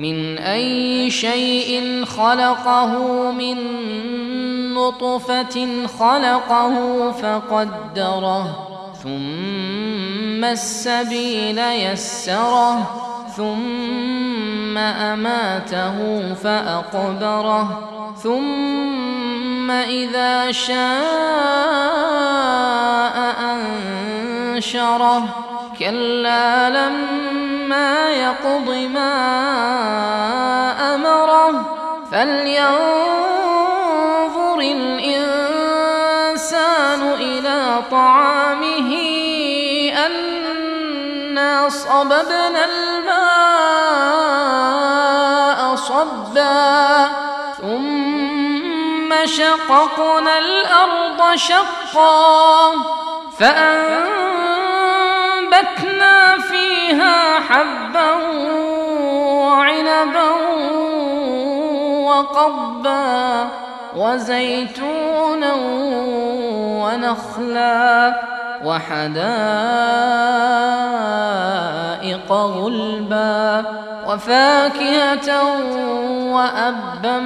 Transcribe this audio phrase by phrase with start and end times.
[0.00, 2.92] من أي شيء خلقه
[3.30, 3.56] من
[4.74, 8.66] نطفة خلقه فقدره
[9.02, 12.90] ثم السبيل يسره
[13.36, 17.88] ثم أماته فأقبره
[18.22, 20.80] ثم إذا شاء
[24.54, 25.50] أنشره.
[25.80, 29.69] كلا لما يقض ما
[32.12, 33.70] فلينظر
[34.60, 35.20] الإنسان
[37.20, 38.94] إلى طعامه
[40.06, 42.90] أنا صببنا الماء
[45.76, 47.08] صبا
[47.60, 52.72] ثم شققنا الأرض شقا
[53.38, 54.20] فأنبتنا
[56.38, 58.12] فيها حبا
[59.22, 60.39] وعنبا
[62.20, 63.48] وقبا
[63.96, 65.54] وزيتونا
[66.84, 68.20] ونخلا
[68.64, 69.12] وحدائق
[72.32, 73.64] غلبا
[74.08, 75.42] وفاكهة
[76.32, 77.18] وأبا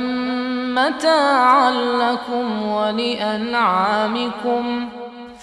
[0.74, 3.84] متاعا لكم ولأنعامكم